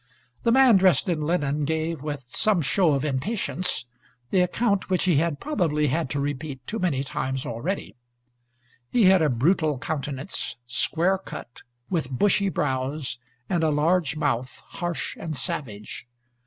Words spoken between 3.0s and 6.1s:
impatience, the account which he had probably had